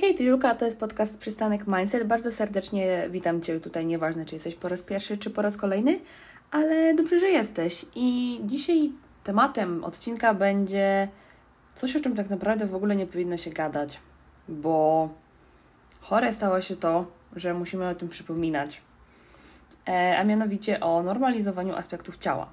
[0.00, 2.06] Hej, to Julka, to jest podcast Przystanek Mindset.
[2.06, 6.00] Bardzo serdecznie witam Cię tutaj, nieważne czy jesteś po raz pierwszy, czy po raz kolejny,
[6.50, 7.86] ale dobrze, że jesteś.
[7.94, 8.92] I dzisiaj
[9.24, 11.08] tematem odcinka będzie
[11.76, 14.00] coś, o czym tak naprawdę w ogóle nie powinno się gadać,
[14.48, 15.08] bo
[16.00, 17.06] chore stało się to,
[17.36, 18.80] że musimy o tym przypominać,
[19.88, 22.46] e, a mianowicie o normalizowaniu aspektów ciała,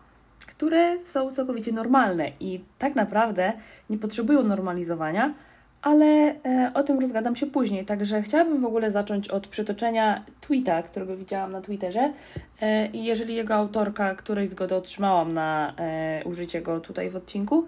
[0.48, 3.54] które są całkowicie normalne i tak naprawdę
[3.90, 5.34] nie potrzebują normalizowania,
[5.82, 7.86] ale e, o tym rozgadam się później.
[7.86, 12.14] Także chciałabym w ogóle zacząć od przytoczenia tweeta, którego widziałam na Twitterze.
[12.62, 17.68] E, I jeżeli jego autorka którejś zgody otrzymałam na e, użycie go tutaj w odcinku,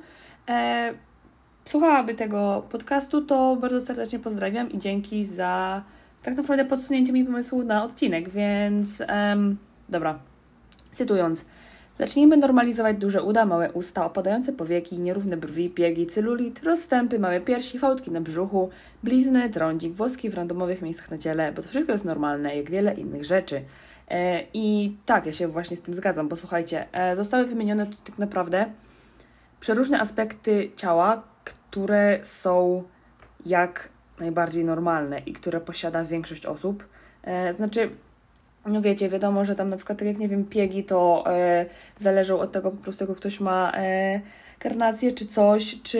[1.66, 5.84] słuchałaby tego podcastu, to bardzo serdecznie pozdrawiam i dzięki za
[6.24, 8.30] tak naprawdę podsunięcie mi pomysłu na odcinek.
[8.30, 8.90] Więc
[9.90, 10.20] dobra,
[10.92, 11.46] cytując.
[12.00, 17.80] Zacznijmy normalizować duże uda, małe usta, opadające powieki, nierówne brwi, piegi, celulit, rozstępy, małe piersi,
[17.80, 18.70] fałdki na brzuchu,
[19.04, 22.94] blizny, trądzik, włoski w randomowych miejscach na ciele, bo to wszystko jest normalne, jak wiele
[22.94, 23.62] innych rzeczy.
[24.10, 28.06] E, I tak, ja się właśnie z tym zgadzam, bo słuchajcie, e, zostały wymienione tutaj
[28.06, 28.66] tak naprawdę
[29.60, 32.84] przeróżne aspekty ciała, które są
[33.46, 36.88] jak najbardziej normalne i które posiada większość osób.
[37.24, 37.90] E, znaczy,
[38.66, 41.66] no wiecie, wiadomo, że tam na przykład, tak jak nie wiem, piegi to e,
[42.00, 44.22] zależą od tego po prostu, jak ktoś ma e,
[44.60, 46.00] karnację czy coś, czy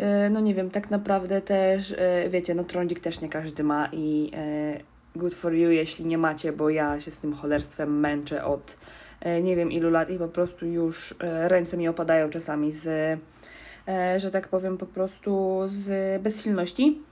[0.00, 3.88] e, no nie wiem, tak naprawdę też, e, wiecie, no trądzik też nie każdy ma
[3.92, 4.80] i e,
[5.16, 8.76] good for you, jeśli nie macie, bo ja się z tym cholerstwem męczę od
[9.20, 13.20] e, nie wiem ilu lat i po prostu już e, ręce mi opadają czasami z,
[14.16, 17.02] że tak powiem, po prostu z bezsilności.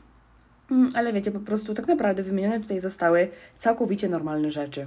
[0.70, 4.86] Mm, ale wiecie, po prostu tak naprawdę wymienione tutaj zostały całkowicie normalne rzeczy,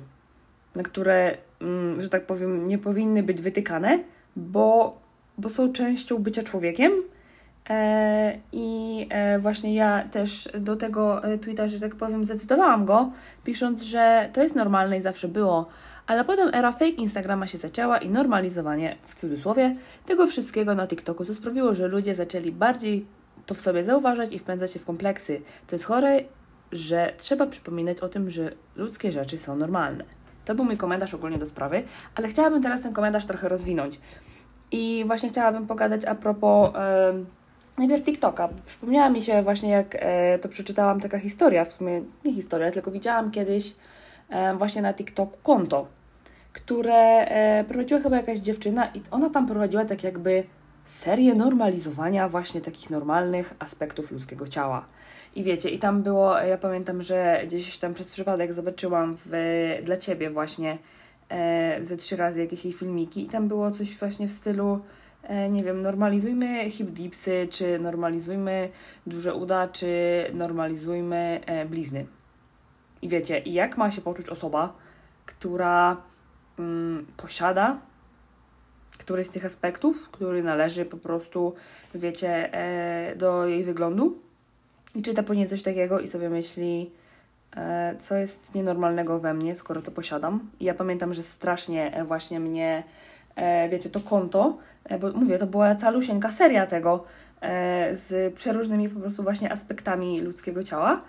[0.75, 3.99] na które, mm, że tak powiem, nie powinny być wytykane,
[4.35, 4.97] bo,
[5.37, 6.91] bo są częścią bycia człowiekiem.
[7.69, 13.11] E, I e, właśnie ja też do tego e, tweeta, że tak powiem, zdecydowałam go,
[13.43, 15.69] pisząc, że to jest normalne i zawsze było.
[16.07, 21.25] Ale potem era fake Instagrama się zaczęła i normalizowanie, w cudzysłowie, tego wszystkiego na TikToku,
[21.25, 23.05] co sprawiło, że ludzie zaczęli bardziej
[23.45, 25.41] to w sobie zauważać i wpędzać się w kompleksy.
[25.67, 26.23] To jest chore,
[26.71, 30.03] że trzeba przypominać o tym, że ludzkie rzeczy są normalne.
[30.45, 31.83] To był mój komentarz ogólnie do sprawy,
[32.15, 33.99] ale chciałabym teraz ten komentarz trochę rozwinąć.
[34.71, 37.13] I właśnie chciałabym pogadać a propos e,
[37.77, 38.49] najpierw TikToka.
[38.65, 42.91] Przypomniała mi się właśnie, jak e, to przeczytałam taka historia, w sumie nie historia, tylko
[42.91, 43.75] widziałam kiedyś
[44.29, 45.87] e, właśnie na TikToku konto,
[46.53, 50.43] które e, prowadziła chyba jakaś dziewczyna i ona tam prowadziła tak jakby
[50.85, 54.85] serię normalizowania właśnie takich normalnych aspektów ludzkiego ciała.
[55.35, 59.31] I wiecie, i tam było, ja pamiętam, że gdzieś tam przez przypadek zobaczyłam w,
[59.83, 60.77] dla Ciebie właśnie
[61.29, 64.79] e, ze trzy razy jakieś jej filmiki i tam było coś właśnie w stylu
[65.23, 68.69] e, nie wiem, normalizujmy hip dipsy, czy normalizujmy
[69.07, 69.87] duże uda, czy
[70.33, 72.05] normalizujmy e, blizny.
[73.01, 74.73] I wiecie, jak ma się poczuć osoba,
[75.25, 75.97] która
[76.59, 77.77] mm, posiada
[78.97, 81.53] któryś z tych aspektów, który należy po prostu,
[81.95, 84.17] wiecie, e, do jej wyglądu.
[84.95, 86.91] I czyta później coś takiego i sobie myśli,
[87.55, 90.39] e, co jest nienormalnego we mnie, skoro to posiadam.
[90.59, 92.83] I ja pamiętam, że strasznie e, właśnie mnie,
[93.69, 94.57] wiecie, to konto,
[94.99, 97.03] bo mówię, to była calusieńka seria tego
[97.91, 101.01] z przeróżnymi po prostu właśnie aspektami ludzkiego ciała.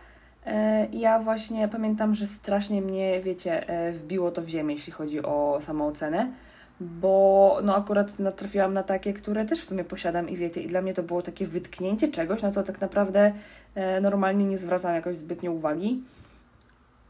[0.93, 6.33] Ja właśnie pamiętam, że strasznie mnie, wiecie, wbiło to w ziemię, jeśli chodzi o samoocenę
[6.81, 10.83] bo no akurat natrafiłam na takie, które też w sumie posiadam i wiecie, i dla
[10.83, 13.33] mnie to było takie wytknięcie czegoś, na co tak naprawdę
[13.75, 16.03] e, normalnie nie zwracam jakoś zbytnio uwagi.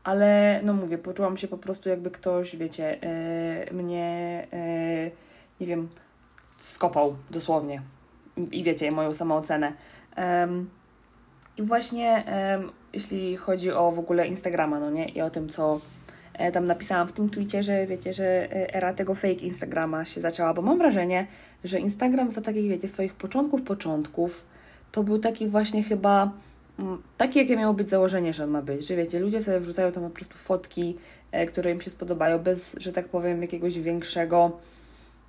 [0.05, 5.11] Ale no mówię, poczułam się po prostu jakby ktoś, wiecie, e, mnie, e,
[5.61, 5.89] nie wiem,
[6.59, 7.83] skopał dosłownie.
[8.51, 9.73] I, wiecie, moją samoocenę.
[11.57, 12.25] I właśnie
[12.93, 15.81] jeśli chodzi o w ogóle Instagrama, no nie, i o tym, co
[16.53, 20.55] tam napisałam w tym tweetie, że wiecie, że e, era tego fake Instagrama się zaczęła,
[20.55, 21.27] bo mam wrażenie,
[21.65, 24.47] że Instagram za takich, wiecie, swoich początków, początków,
[24.93, 26.33] to był taki właśnie chyba
[26.79, 29.93] mm, taki, jakie miało być założenie, że on ma być, że wiecie, ludzie sobie wrzucają
[29.93, 30.97] tam po prostu fotki,
[31.33, 34.59] e, które im się spodobają, bez, że tak powiem, jakiegoś większego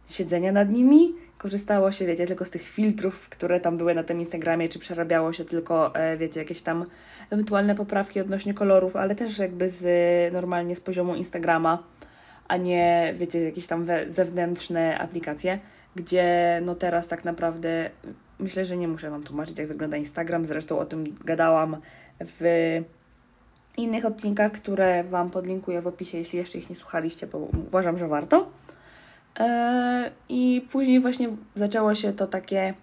[0.07, 1.13] siedzenia nad nimi.
[1.37, 5.33] Korzystało się, wiecie, tylko z tych filtrów, które tam były na tym Instagramie, czy przerabiało
[5.33, 6.85] się tylko, e, wiecie, jakieś tam
[7.31, 9.83] ewentualne poprawki odnośnie kolorów, ale też jakby z
[10.33, 11.83] normalnie z poziomu Instagrama,
[12.47, 15.59] a nie, wiecie, jakieś tam zewnętrzne aplikacje,
[15.95, 17.89] gdzie no teraz tak naprawdę
[18.39, 21.77] myślę, że nie muszę Wam tłumaczyć, jak wygląda Instagram, zresztą o tym gadałam
[22.19, 22.41] w
[23.77, 27.37] innych odcinkach, które Wam podlinkuję w opisie, jeśli jeszcze ich nie słuchaliście, bo
[27.67, 28.49] uważam, że warto.
[29.39, 32.73] E, I później właśnie zaczęło się to takie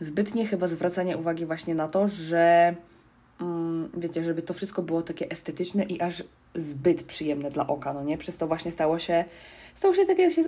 [0.00, 2.74] zbytnie chyba zwracanie uwagi właśnie na to, że
[3.40, 6.24] mm, wiecie, żeby to wszystko było takie estetyczne i aż
[6.54, 8.18] zbyt przyjemne dla oka, no nie?
[8.18, 9.24] Przez to właśnie stało się,
[9.74, 10.44] stało się takie, się,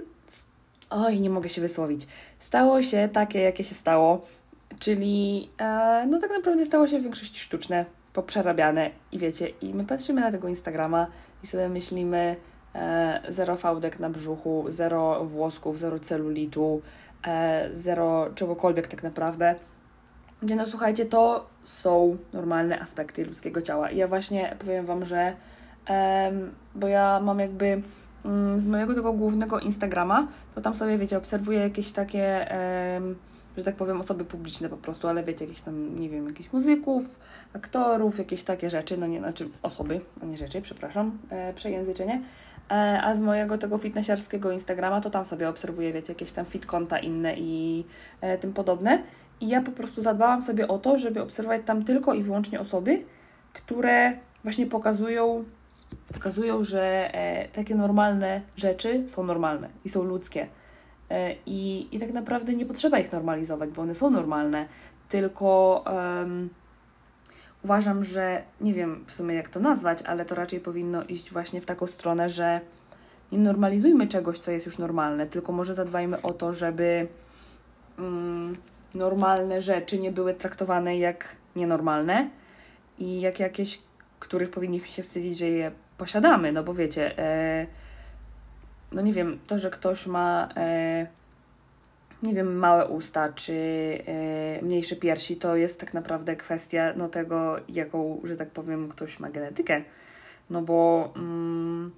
[0.90, 2.06] oj, nie mogę się wysłowić,
[2.40, 4.26] stało się takie, jakie się stało,
[4.78, 9.84] czyli e, no tak naprawdę stało się w większości sztuczne, poprzerabiane i wiecie, i my
[9.84, 11.06] patrzymy na tego Instagrama
[11.44, 12.36] i sobie myślimy
[13.28, 16.82] zero fałdek na brzuchu, zero włosków, zero celulitu,
[17.26, 19.54] e, zero czegokolwiek tak naprawdę.
[20.42, 23.90] No słuchajcie, to są normalne aspekty ludzkiego ciała.
[23.90, 25.36] I ja właśnie powiem Wam, że
[26.74, 27.82] bo ja mam jakby
[28.24, 32.46] mm, z mojego tego głównego Instagrama, to tam sobie, wiecie, obserwuję jakieś takie,
[33.56, 37.18] że tak powiem, osoby publiczne po prostu, ale wiecie, jakieś tam, nie wiem, jakichś muzyków,
[37.52, 42.22] aktorów, jakieś takie rzeczy, no nie, znaczy osoby, a nie rzeczy, przepraszam, e, przejęzyczenie.
[42.70, 46.66] E, a z mojego tego fitnessiarskiego Instagrama to tam sobie obserwuję, wiecie, jakieś tam fit
[46.66, 47.84] konta inne i
[48.20, 49.02] e, tym podobne.
[49.40, 53.02] I ja po prostu zadbałam sobie o to, żeby obserwować tam tylko i wyłącznie osoby,
[53.52, 54.12] które
[54.44, 55.44] właśnie pokazują,
[56.14, 60.46] pokazują że e, takie normalne rzeczy są normalne i są ludzkie.
[61.46, 64.66] I, I tak naprawdę nie potrzeba ich normalizować, bo one są normalne,
[65.08, 66.48] tylko um,
[67.66, 71.60] uważam, że nie wiem w sumie jak to nazwać, ale to raczej powinno iść właśnie
[71.60, 72.60] w taką stronę, że
[73.32, 77.06] nie normalizujmy czegoś, co jest już normalne, tylko może zadbajmy o to, żeby.
[77.98, 78.52] Um,
[78.94, 82.30] normalne rzeczy nie były traktowane jak nienormalne
[82.98, 83.80] i jak jakieś,
[84.20, 87.66] których powinniśmy się wstydzić, że je posiadamy, no bo wiecie, e,
[88.92, 91.06] no nie wiem, to, że ktoś ma, e,
[92.22, 93.52] nie wiem, małe usta czy
[94.06, 99.20] e, mniejsze piersi, to jest tak naprawdę kwestia no tego, jaką, że tak powiem, ktoś
[99.20, 99.82] ma genetykę,
[100.50, 101.12] no bo...
[101.16, 101.90] Mm,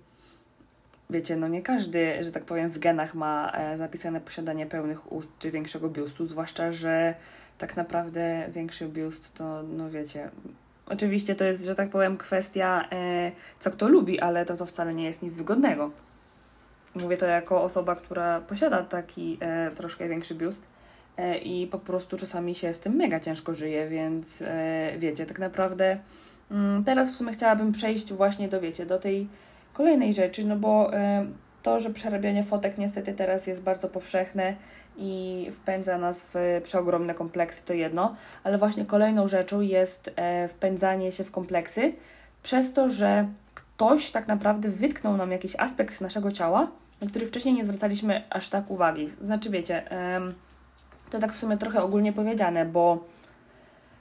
[1.11, 5.31] wiecie, no nie każdy, że tak powiem, w genach ma e, zapisane posiadanie pełnych ust
[5.39, 7.15] czy większego biustu, zwłaszcza, że
[7.59, 10.31] tak naprawdę większy biust to, no wiecie,
[10.87, 14.95] oczywiście to jest, że tak powiem, kwestia, e, co kto lubi, ale to, to wcale
[14.95, 15.91] nie jest nic wygodnego.
[17.03, 20.63] Mówię to jako osoba, która posiada taki e, troszkę większy biust
[21.17, 25.39] e, i po prostu czasami się z tym mega ciężko żyje, więc e, wiecie, tak
[25.39, 25.99] naprawdę
[26.51, 29.29] mm, teraz w sumie chciałabym przejść właśnie do, wiecie, do tej
[29.73, 30.91] kolejnej rzeczy, no bo
[31.63, 34.55] to, że przerabianie fotek niestety teraz jest bardzo powszechne
[34.97, 41.13] i wpędza nas w przeogromne kompleksy, to jedno, ale właśnie kolejną rzeczą jest e, wpędzanie
[41.13, 41.93] się w kompleksy
[42.43, 46.69] przez to, że ktoś tak naprawdę wytknął nam jakiś aspekt naszego ciała,
[47.01, 49.09] na który wcześniej nie zwracaliśmy aż tak uwagi.
[49.09, 49.83] Znaczy, wiecie,
[51.11, 53.05] to tak w sumie trochę ogólnie powiedziane, bo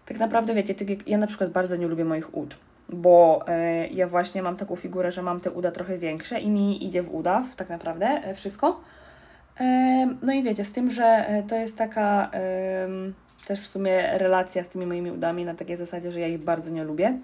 [0.05, 2.55] tak naprawdę, wiecie, tak ja na przykład bardzo nie lubię moich ud
[2.89, 6.85] bo e, ja właśnie mam taką figurę, że mam te uda trochę większe i mi
[6.85, 8.81] idzie w uda tak naprawdę e, wszystko.
[9.59, 12.31] E, no i wiecie, z tym, że to jest taka
[13.47, 16.71] też w sumie relacja z tymi moimi udami na takiej zasadzie, że ja ich bardzo
[16.71, 17.17] nie lubię.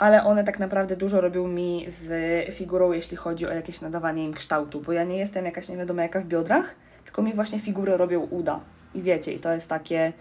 [0.00, 4.34] Ale one tak naprawdę dużo robią mi z figurą, jeśli chodzi o jakieś nadawanie im
[4.34, 6.74] kształtu, bo ja nie jestem jakaś nie wiadomo jaka w biodrach,
[7.04, 8.60] tylko mi właśnie figury robią uda.
[8.94, 10.12] I wiecie, i to jest takie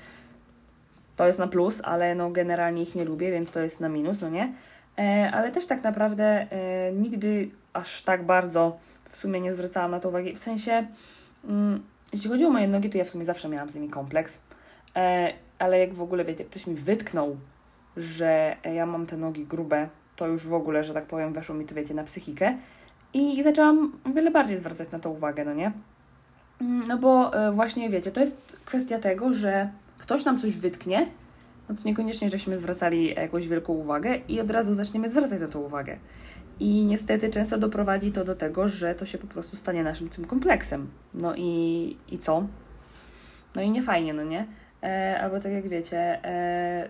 [1.15, 4.21] to jest na plus, ale no generalnie ich nie lubię, więc to jest na minus,
[4.21, 4.53] no nie?
[4.97, 9.99] E, ale też tak naprawdę e, nigdy aż tak bardzo w sumie nie zwracałam na
[9.99, 10.33] to uwagi.
[10.33, 10.87] W sensie,
[11.49, 11.83] mm,
[12.13, 14.37] jeśli chodzi o moje nogi, to ja w sumie zawsze miałam z nimi kompleks.
[14.95, 17.37] E, ale jak w ogóle, wiecie, ktoś mi wytknął,
[17.97, 21.65] że ja mam te nogi grube, to już w ogóle, że tak powiem, weszło mi
[21.65, 22.57] to, wiecie, na psychikę.
[23.13, 25.71] I zaczęłam wiele bardziej zwracać na to uwagę, no nie?
[26.61, 31.07] Mm, no bo e, właśnie, wiecie, to jest kwestia tego, że ktoś nam coś wytknie,
[31.69, 35.59] no to niekoniecznie, żeśmy zwracali jakąś wielką uwagę i od razu zaczniemy zwracać na to
[35.59, 35.97] uwagę.
[36.59, 40.25] I niestety często doprowadzi to do tego, że to się po prostu stanie naszym tym
[40.25, 40.87] kompleksem.
[41.13, 42.47] No i, i co?
[43.55, 44.47] No i nie fajnie, no nie?
[44.83, 46.89] E, albo tak jak wiecie, e,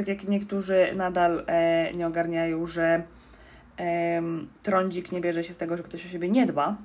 [0.00, 3.02] tak jak niektórzy nadal e, nie ogarniają, że
[3.78, 4.22] e,
[4.62, 6.76] trądzik nie bierze się z tego, że ktoś o siebie nie dba,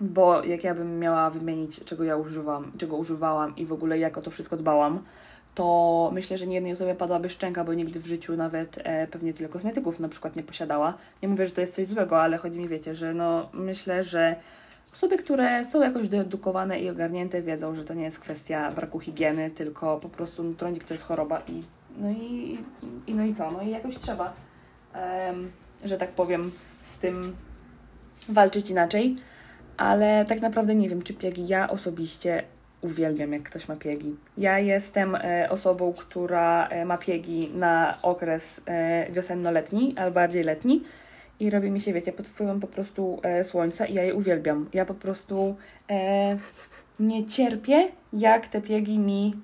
[0.00, 4.18] bo jak ja bym miała wymienić, czego ja używam, czego używałam i w ogóle jak
[4.18, 5.02] o to wszystko dbałam,
[5.54, 9.34] to myślę, że nie jednej osobie padłaby szczęka, bo nigdy w życiu nawet e, pewnie
[9.34, 10.94] tyle kosmetyków na przykład nie posiadała.
[11.22, 14.36] Nie mówię, że to jest coś złego, ale chodzi mi, wiecie, że no myślę, że
[14.92, 19.50] osoby, które są jakoś doedukowane i ogarnięte wiedzą, że to nie jest kwestia braku higieny,
[19.50, 22.58] tylko po prostu no, trądzik to jest choroba i no i,
[23.06, 24.32] i no i co, no i jakoś trzeba,
[24.94, 25.50] um,
[25.84, 26.50] że tak powiem,
[26.84, 27.36] z tym
[28.28, 29.16] walczyć inaczej
[29.80, 32.42] ale tak naprawdę nie wiem, czy piegi ja osobiście
[32.80, 34.16] uwielbiam, jak ktoś ma piegi.
[34.38, 40.80] Ja jestem e, osobą, która e, ma piegi na okres e, wiosenno-letni, albo bardziej letni
[41.40, 44.68] i robi mi się, wiecie, pod wpływem po prostu e, słońca i ja je uwielbiam.
[44.72, 45.56] Ja po prostu
[45.90, 46.38] e,
[47.00, 49.36] nie cierpię, jak te piegi mi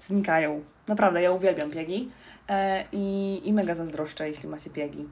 [0.00, 0.62] znikają.
[0.88, 2.10] Naprawdę, ja uwielbiam piegi.
[2.48, 5.08] E, i, I mega zazdroszczę, jeśli macie piegi.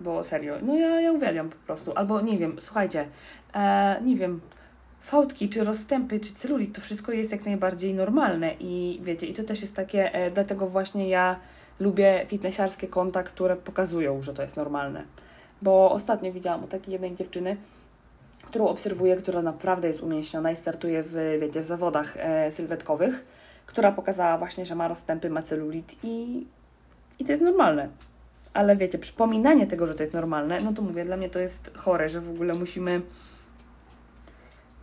[0.00, 1.92] Bo serio, no ja, ja uwielbiam po prostu.
[1.94, 3.06] Albo nie wiem, słuchajcie,
[3.54, 4.40] e, nie wiem,
[5.00, 9.42] fałdki, czy rozstępy, czy celulit, to wszystko jest jak najbardziej normalne i wiecie, i to
[9.42, 11.36] też jest takie, e, dlatego właśnie ja
[11.80, 15.04] lubię fitnessiarskie konta, które pokazują, że to jest normalne.
[15.62, 17.56] Bo ostatnio widziałam u takiej jednej dziewczyny,
[18.42, 23.24] którą obserwuję, która naprawdę jest umięśniona i startuje w, wiecie, w zawodach e, sylwetkowych,
[23.66, 26.46] która pokazała właśnie, że ma rozstępy, ma celulit i,
[27.18, 27.88] i to jest normalne.
[28.54, 31.76] Ale wiecie, przypominanie tego, że to jest normalne, no to mówię, dla mnie to jest
[31.76, 33.02] chore, że w ogóle musimy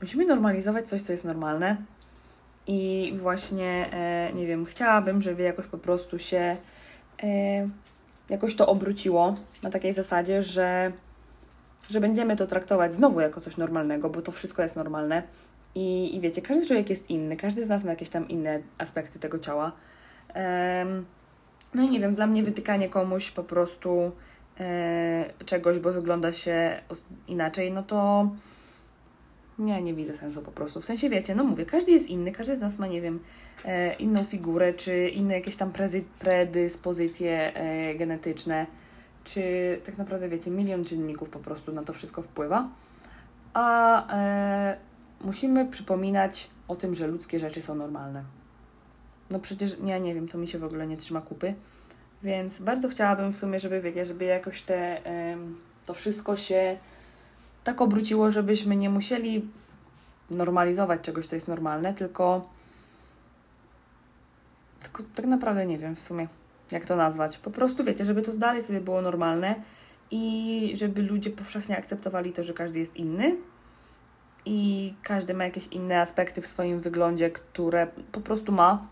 [0.01, 1.77] musimy normalizować coś, co jest normalne.
[2.67, 6.57] I właśnie, e, nie wiem, chciałabym, żeby jakoś po prostu się
[7.23, 7.69] e,
[8.29, 10.91] jakoś to obróciło na takiej zasadzie, że,
[11.89, 15.23] że będziemy to traktować znowu jako coś normalnego, bo to wszystko jest normalne.
[15.75, 19.19] I, I wiecie, każdy człowiek jest inny, każdy z nas ma jakieś tam inne aspekty
[19.19, 19.71] tego ciała.
[21.73, 24.11] no i nie wiem, dla mnie wytykanie komuś po prostu
[24.59, 26.81] e, czegoś, bo wygląda się
[27.27, 28.29] inaczej, no to
[29.67, 30.81] ja nie widzę sensu po prostu.
[30.81, 33.19] W sensie wiecie, no mówię, każdy jest inny, każdy z nas ma, nie wiem,
[33.65, 35.71] e, inną figurę, czy inne jakieś tam
[36.19, 38.65] predyspozycje e, genetyczne,
[39.23, 39.41] czy
[39.85, 42.69] tak naprawdę wiecie, milion czynników po prostu na to wszystko wpływa.
[43.53, 44.77] A e,
[45.21, 48.23] musimy przypominać o tym, że ludzkie rzeczy są normalne.
[49.29, 51.53] No przecież ja nie wiem, to mi się w ogóle nie trzyma kupy.
[52.23, 55.01] Więc bardzo chciałabym w sumie, żeby wiecie, żeby jakoś te,
[55.85, 56.77] to wszystko się
[57.63, 59.49] tak obróciło, żebyśmy nie musieli
[60.31, 62.49] normalizować czegoś, co jest normalne, tylko,
[64.83, 66.27] tylko tak naprawdę nie wiem w sumie,
[66.71, 67.37] jak to nazwać.
[67.37, 69.55] Po prostu wiecie, żeby to dalej sobie było normalne
[70.11, 73.35] i żeby ludzie powszechnie akceptowali to, że każdy jest inny
[74.49, 78.87] i każdy ma jakieś inne aspekty w swoim wyglądzie, które po prostu ma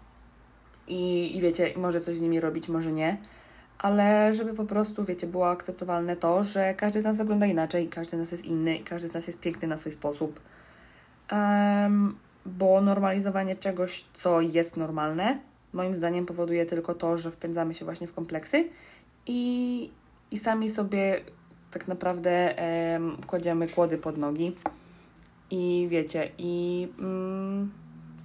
[0.88, 3.18] i, i wiecie, może coś z nimi robić, może nie
[3.80, 8.18] ale żeby po prostu, wiecie, było akceptowalne to, że każdy z nas wygląda inaczej, każdy
[8.18, 10.40] z nas jest inny i każdy z nas jest piękny na swój sposób.
[11.32, 15.40] Um, bo normalizowanie czegoś, co jest normalne,
[15.74, 18.70] moim zdaniem powoduje tylko to, że wpędzamy się właśnie w kompleksy
[19.26, 19.92] i,
[20.32, 21.22] i sami sobie
[21.72, 22.56] tak naprawdę
[22.94, 24.56] um, kładziemy kłody pod nogi.
[25.52, 27.72] I wiecie, i um,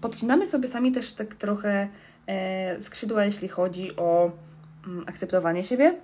[0.01, 1.89] podcinamy sobie sami też tak trochę
[2.27, 4.33] e, skrzydła, jeśli chodzi o
[4.87, 5.95] Mm, akceptowanie siebie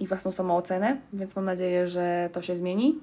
[0.00, 2.98] i własną samoocenę, więc mam nadzieję, że to się zmieni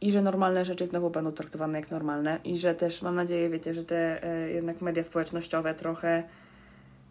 [0.00, 3.74] i że normalne rzeczy znowu będą traktowane jak normalne i że też mam nadzieję, wiecie,
[3.74, 6.22] że te e, jednak media społecznościowe trochę,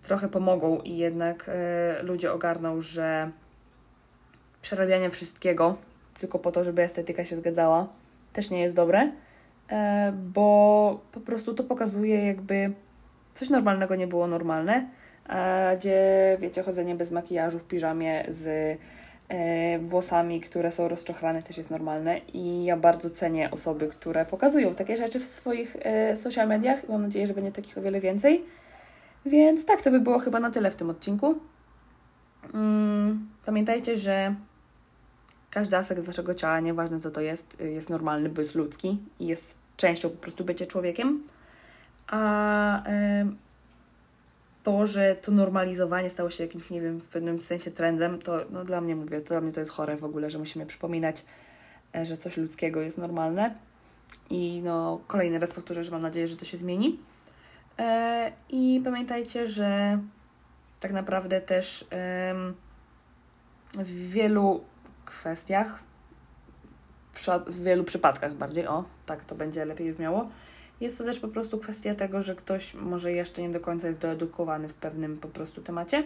[0.04, 3.32] trochę pomogą i jednak e, ludzie ogarną, że
[4.62, 5.76] przerabianie wszystkiego
[6.20, 7.88] tylko po to, żeby estetyka się zgadzała,
[8.36, 9.12] też nie jest dobre,
[9.70, 12.72] e, bo po prostu to pokazuje jakby
[13.34, 14.86] coś normalnego nie było normalne,
[15.78, 18.78] gdzie wiecie, chodzenie bez makijażu w piżamie z
[19.30, 24.76] e, włosami, które są rozczochrane też jest normalne i ja bardzo cenię osoby, które pokazują
[24.76, 28.00] takie rzeczy w swoich e, social mediach i mam nadzieję, że będzie takich o wiele
[28.00, 28.46] więcej.
[29.26, 31.36] Więc tak, to by było chyba na tyle w tym odcinku.
[32.54, 34.36] Mm, pamiętajcie, że
[35.56, 39.58] każdy aspekt waszego ciała, nieważne co to jest, jest normalny, bo jest ludzki i jest
[39.78, 41.24] częścią po prostu bycia człowiekiem.
[42.08, 42.84] A
[44.64, 48.66] to, że to normalizowanie stało się jakimś, nie wiem, w pewnym sensie trendem, to no,
[48.66, 51.26] dla mnie mówię, to dla mnie to jest chore w ogóle, że musimy przypominać,
[51.96, 53.56] e, że coś ludzkiego jest normalne.
[54.30, 57.00] I no, kolejny raz powtórzę, że mam nadzieję, że to się zmieni.
[57.80, 60.00] E, I pamiętajcie, że
[60.80, 61.88] tak naprawdę też
[63.74, 64.64] w wielu
[65.06, 65.80] kwestiach,
[67.48, 70.30] w wielu przypadkach bardziej, o, tak to będzie lepiej brzmiało,
[70.82, 74.00] jest to też po prostu kwestia tego, że ktoś może jeszcze nie do końca jest
[74.00, 76.04] doedukowany w pewnym po prostu temacie.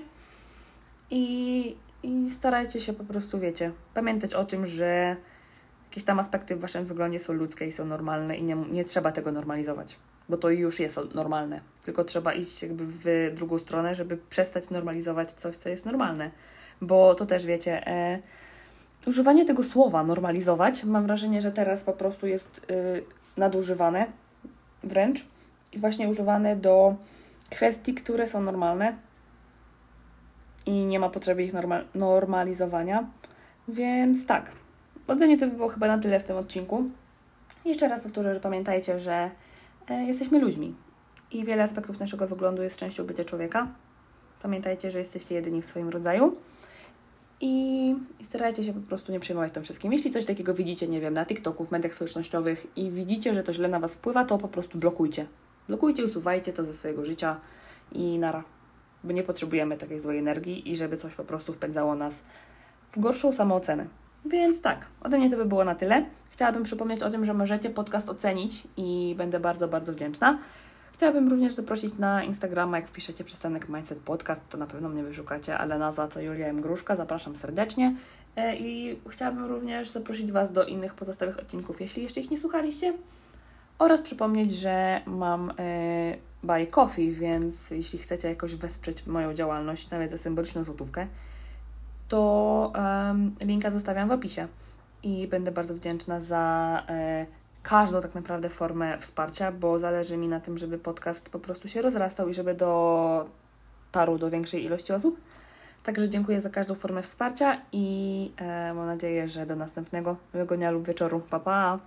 [1.11, 5.15] I, i starajcie się po prostu, wiecie, pamiętać o tym, że
[5.89, 9.11] jakieś tam aspekty w waszym wyglądzie są ludzkie i są normalne i nie, nie trzeba
[9.11, 9.95] tego normalizować,
[10.29, 11.61] bo to już jest normalne.
[11.85, 16.31] Tylko trzeba iść jakby w drugą stronę, żeby przestać normalizować coś, co jest normalne.
[16.81, 18.19] Bo to też wiecie, e,
[19.05, 23.03] używanie tego słowa normalizować, mam wrażenie, że teraz po prostu jest y,
[23.37, 24.05] nadużywane
[24.83, 25.25] wręcz
[25.73, 26.95] i właśnie używane do
[27.49, 28.95] kwestii, które są normalne
[30.65, 33.07] i nie ma potrzeby ich normal normalizowania.
[33.67, 34.51] Więc tak,
[35.07, 36.83] ode mnie to by było chyba na tyle w tym odcinku.
[37.65, 39.29] Jeszcze raz powtórzę, że pamiętajcie, że
[39.89, 40.75] e, jesteśmy ludźmi
[41.31, 43.67] i wiele aspektów naszego wyglądu jest częścią bycia człowieka.
[44.41, 46.35] Pamiętajcie, że jesteście jedyni w swoim rodzaju.
[47.41, 49.93] I, starajcie się po prostu nie przejmować tym wszystkim.
[49.93, 53.53] Jeśli coś takiego widzicie, nie wiem, na TikToku, w mediach społecznościowych i widzicie, że to
[53.53, 55.25] źle na Was wpływa, to po prostu blokujcie.
[55.67, 57.37] Blokujcie, usuwajcie to ze swojego życia
[57.91, 58.43] i nara.
[59.03, 62.19] bo nie potrzebujemy takiej złej energii i żeby coś po prostu wpędzało nas
[62.91, 63.85] w gorszą samoocenę.
[64.25, 66.05] Więc tak, ode mnie to by było na tyle.
[66.31, 70.39] Chciałabym przypomnieć o tym, że możecie podcast ocenić i będę bardzo, bardzo wdzięczna.
[70.99, 75.57] Chciałabym również zaprosić na Instagrama, jak wpiszecie przystanek Mindset Podcast, to na pewno mnie wyszukacie,
[75.57, 76.61] ale nazwa to Julia M.
[76.61, 77.95] Gruszka, zapraszam serdecznie.
[78.35, 82.93] E, I chciałabym również zaprosić Was do innych pozostałych odcinków, jeśli jeszcze ich nie słuchaliście.
[83.79, 85.53] Oraz przypomnieć, że mam e,
[86.43, 91.07] Buy Coffee, więc jeśli chcecie jakoś wesprzeć moją działalność, nawet za symboliczną złotówkę,
[92.07, 92.73] to
[93.41, 94.47] linka zostawiam w opisie.
[95.03, 97.25] I będę bardzo wdzięczna za e,
[97.63, 101.81] każdą tak naprawdę formę wsparcia, bo zależy mi na tym, żeby podcast po prostu się
[101.81, 105.19] rozrastał i żeby dotarł do większej ilości osób.
[105.83, 110.71] Także dziękuję za każdą formę wsparcia i e, mam nadzieję, że do następnego miłego dnia
[110.71, 111.19] lub wieczoru.
[111.29, 111.79] Pa, pa!